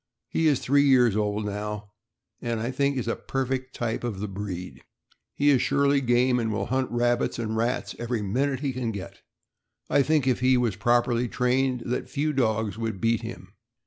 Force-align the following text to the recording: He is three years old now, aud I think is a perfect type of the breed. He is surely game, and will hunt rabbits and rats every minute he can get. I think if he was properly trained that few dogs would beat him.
He 0.29 0.47
is 0.47 0.57
three 0.57 0.81
years 0.81 1.15
old 1.15 1.45
now, 1.45 1.91
aud 2.43 2.57
I 2.57 2.71
think 2.71 2.97
is 2.97 3.07
a 3.07 3.15
perfect 3.15 3.75
type 3.75 4.03
of 4.03 4.19
the 4.19 4.27
breed. 4.27 4.81
He 5.35 5.49
is 5.51 5.61
surely 5.61 6.01
game, 6.01 6.39
and 6.39 6.51
will 6.51 6.65
hunt 6.65 6.89
rabbits 6.89 7.37
and 7.37 7.55
rats 7.55 7.93
every 7.99 8.23
minute 8.23 8.61
he 8.61 8.73
can 8.73 8.89
get. 8.91 9.21
I 9.91 10.01
think 10.01 10.25
if 10.25 10.39
he 10.39 10.57
was 10.57 10.75
properly 10.75 11.27
trained 11.27 11.81
that 11.85 12.09
few 12.09 12.33
dogs 12.33 12.79
would 12.79 12.99
beat 12.99 13.21
him. 13.21 13.53